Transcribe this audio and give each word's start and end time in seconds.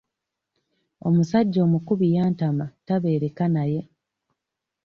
Omusajja 1.07 1.59
omukubi 1.67 2.07
yantama 2.15 2.65
tabeereka 2.87 3.45
naye. 3.55 3.81